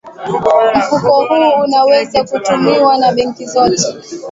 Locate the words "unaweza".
1.63-2.23